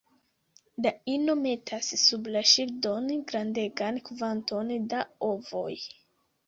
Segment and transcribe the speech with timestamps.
[0.85, 5.73] La ino metas sub la ŝildon grandegan kvanton da ovoj.